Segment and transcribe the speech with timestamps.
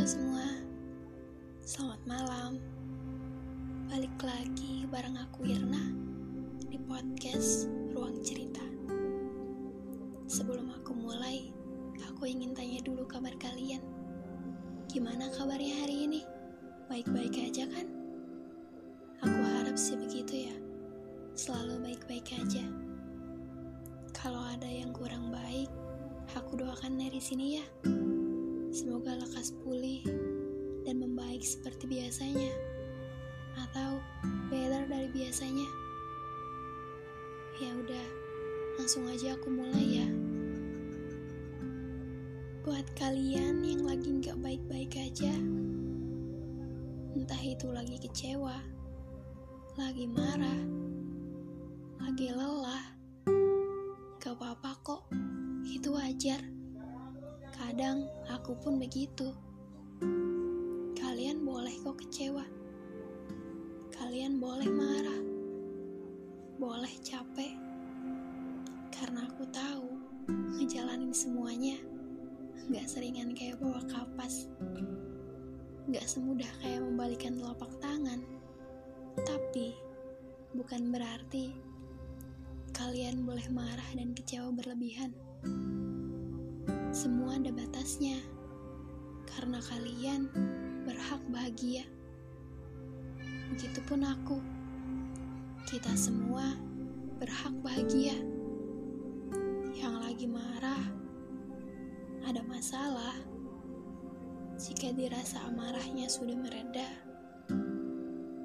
[0.00, 0.48] Semua,
[1.60, 2.56] selamat malam.
[3.92, 5.92] Balik lagi bareng aku Irna
[6.72, 8.64] di podcast Ruang Cerita.
[10.24, 11.52] Sebelum aku mulai,
[12.08, 13.84] aku ingin tanya dulu kabar kalian.
[14.88, 16.24] Gimana kabarnya hari ini?
[16.88, 17.84] Baik-baik aja kan?
[19.20, 20.56] Aku harap sih begitu ya.
[21.36, 22.64] Selalu baik-baik aja.
[24.16, 25.68] Kalau ada yang kurang baik,
[26.32, 27.66] aku doakan dari sini ya.
[28.70, 29.98] Semoga lekas pulih
[30.86, 32.54] dan membaik seperti biasanya,
[33.58, 33.98] atau
[34.46, 35.66] better dari biasanya.
[37.58, 38.06] Ya udah,
[38.78, 40.08] langsung aja aku mulai ya.
[42.62, 45.34] Buat kalian yang lagi nggak baik-baik aja,
[47.18, 48.54] entah itu lagi kecewa,
[49.74, 50.62] lagi marah,
[51.98, 52.86] lagi lelah,
[54.22, 55.02] gak apa-apa kok,
[55.66, 56.59] itu wajar.
[57.60, 59.36] Kadang aku pun begitu.
[60.96, 62.40] Kalian boleh kok kecewa.
[63.92, 65.20] Kalian boleh marah.
[66.56, 67.52] Boleh capek.
[68.88, 69.92] Karena aku tahu
[70.56, 71.76] ngejalanin semuanya
[72.72, 74.48] gak seringan kayak bawa kapas.
[75.92, 78.24] Gak semudah kayak membalikan telapak tangan.
[79.20, 79.76] Tapi
[80.56, 81.52] bukan berarti
[82.72, 85.12] kalian boleh marah dan kecewa berlebihan.
[86.90, 88.18] Semua ada batasnya,
[89.22, 90.26] karena kalian
[90.82, 91.86] berhak bahagia.
[93.54, 94.42] Begitupun aku,
[95.70, 96.58] kita semua
[97.22, 98.18] berhak bahagia.
[99.70, 100.82] Yang lagi marah,
[102.26, 103.14] ada masalah.
[104.58, 106.90] Jika dirasa amarahnya sudah mereda,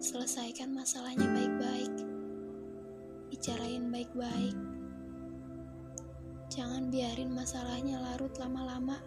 [0.00, 1.92] selesaikan masalahnya baik-baik,
[3.28, 4.69] bicarain baik-baik
[6.50, 8.98] Jangan biarin masalahnya larut lama-lama.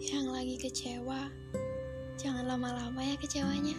[0.00, 1.28] Yang lagi kecewa,
[2.16, 3.76] jangan lama-lama ya kecewanya.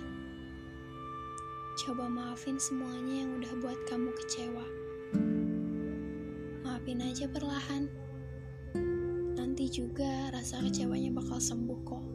[1.81, 4.66] Coba maafin semuanya yang udah buat kamu kecewa.
[6.62, 7.90] Maafin aja perlahan.
[9.34, 12.06] Nanti juga rasa kecewanya bakal sembuh kok.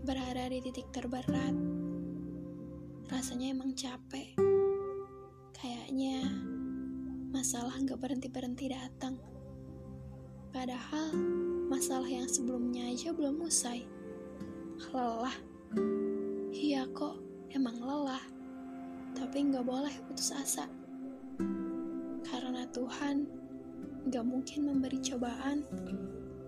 [0.00, 1.52] Berada di titik terberat,
[3.12, 4.47] rasanya emang capek
[5.88, 6.20] Kayaknya
[7.32, 9.16] masalah nggak berhenti-berhenti datang.
[10.52, 11.16] Padahal
[11.64, 13.88] masalah yang sebelumnya aja belum usai.
[14.92, 15.32] Lelah.
[16.52, 17.16] Iya kok,
[17.56, 18.20] emang lelah.
[19.16, 20.68] Tapi nggak boleh putus asa.
[22.20, 23.24] Karena Tuhan
[24.12, 25.64] nggak mungkin memberi cobaan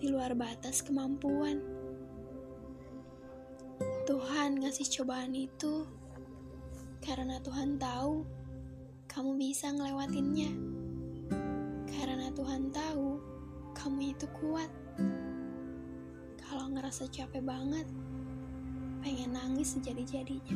[0.04, 1.64] di luar batas kemampuan.
[4.04, 5.88] Tuhan ngasih cobaan itu
[7.00, 8.39] karena Tuhan tahu
[9.10, 10.54] kamu bisa ngelewatinnya.
[11.90, 13.18] Karena Tuhan tahu
[13.74, 14.70] kamu itu kuat.
[16.38, 17.90] Kalau ngerasa capek banget,
[19.02, 20.54] pengen nangis sejadi-jadinya.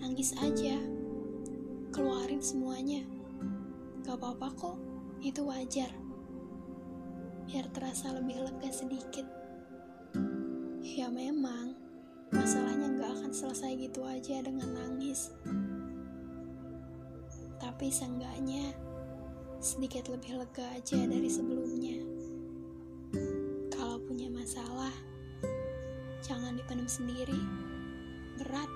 [0.00, 0.80] Nangis aja,
[1.92, 3.04] keluarin semuanya.
[4.08, 4.76] Gak apa-apa kok,
[5.20, 5.92] itu wajar.
[7.44, 9.28] Biar terasa lebih lega sedikit.
[10.80, 11.76] Ya memang,
[12.32, 15.28] masalahnya gak akan selesai gitu aja dengan nangis
[17.82, 18.70] tapi seenggaknya
[19.58, 21.98] sedikit lebih lega aja dari sebelumnya.
[23.74, 24.94] Kalau punya masalah,
[26.22, 27.42] jangan dipendam sendiri.
[28.38, 28.70] Berat.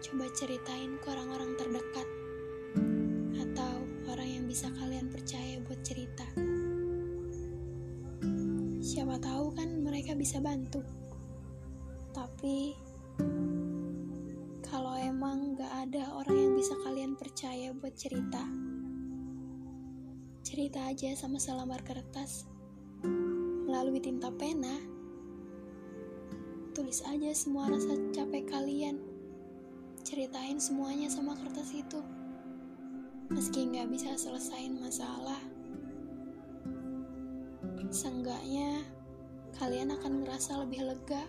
[0.00, 2.08] Coba ceritain ke orang-orang terdekat
[3.44, 6.24] atau orang yang bisa kalian percaya buat cerita.
[8.80, 10.80] Siapa tahu kan mereka bisa bantu.
[12.16, 12.72] Tapi
[14.64, 18.40] kalau emang gak ada orang yang bisa kalian percaya buat cerita,
[20.40, 22.48] cerita aja sama selembar kertas
[23.68, 24.72] melalui tinta pena.
[26.72, 28.96] Tulis aja semua rasa capek kalian.
[30.00, 32.00] Ceritain semuanya sama kertas itu.
[33.28, 35.42] Meski nggak bisa selesain masalah,
[37.92, 38.80] seenggaknya
[39.60, 41.20] kalian akan ngerasa lebih lega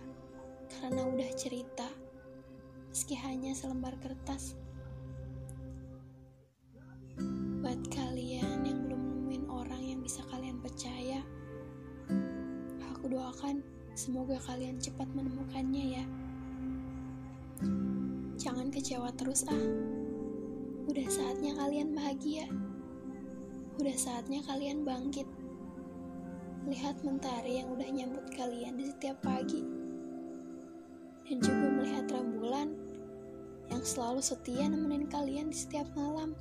[0.80, 1.84] karena udah cerita
[2.88, 4.56] meski hanya selembar kertas.
[13.18, 13.66] Doakan
[13.98, 16.04] semoga kalian cepat menemukannya ya.
[18.38, 19.64] Jangan kecewa terus ah.
[20.86, 22.46] Udah saatnya kalian bahagia.
[23.82, 25.26] Udah saatnya kalian bangkit.
[26.70, 29.66] Lihat mentari yang udah nyambut kalian di setiap pagi
[31.26, 32.72] dan juga melihat rembulan
[33.68, 36.38] yang selalu setia nemenin kalian di setiap malam.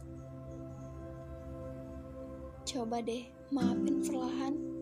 [2.69, 4.76] Coba deh maafin perlahan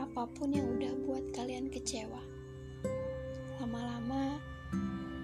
[0.00, 2.24] apa pun yang udah buat kalian kecewa.
[3.60, 4.40] Lama-lama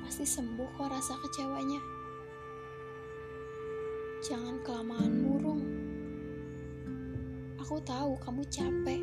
[0.05, 1.81] pasti sembuh kok rasa kecewanya.
[4.21, 5.63] Jangan kelamaan murung.
[7.65, 9.03] Aku tahu kamu capek,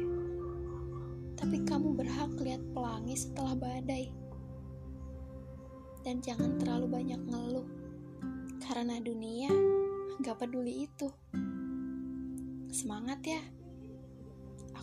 [1.34, 4.14] tapi kamu berhak lihat pelangi setelah badai.
[6.06, 7.68] Dan jangan terlalu banyak ngeluh,
[8.62, 9.50] karena dunia
[10.22, 11.10] gak peduli itu.
[12.70, 13.63] Semangat ya.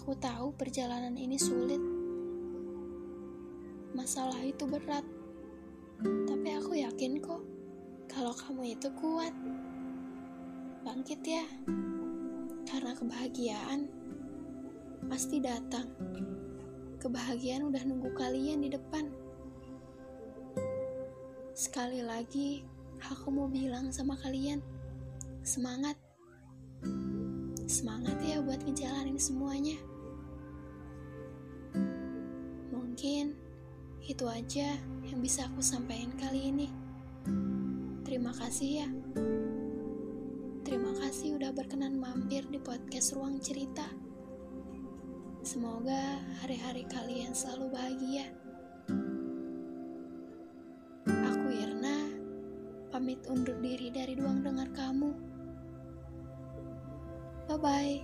[0.00, 1.76] Aku tahu perjalanan ini sulit.
[3.92, 5.04] Masalah itu berat.
[6.00, 7.44] Tapi aku yakin kok
[8.08, 9.36] kalau kamu itu kuat.
[10.88, 11.44] Bangkit ya.
[12.64, 13.92] Karena kebahagiaan
[15.04, 15.92] pasti datang.
[16.96, 19.04] Kebahagiaan udah nunggu kalian di depan.
[21.52, 22.64] Sekali lagi,
[23.04, 24.64] aku mau bilang sama kalian,
[25.44, 26.00] semangat.
[27.70, 29.78] Semangat ya buat ngejalanin semuanya.
[32.74, 33.38] Mungkin
[34.02, 34.74] itu aja
[35.06, 36.66] yang bisa aku sampaikan kali ini.
[38.02, 38.88] Terima kasih ya.
[40.66, 43.86] Terima kasih udah berkenan mampir di podcast Ruang Cerita.
[45.46, 48.26] Semoga hari-hari kalian selalu bahagia.
[53.00, 55.29] pamit undur diri dari ruang dengar kamu.
[57.50, 58.00] Bye bye.